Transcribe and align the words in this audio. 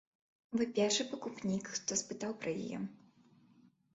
Вы 0.59 0.65
першы 0.79 1.03
пакупнік, 1.11 1.69
хто 1.75 1.99
спытаў 2.01 2.31
пра 2.45 2.51
яе. 2.65 2.79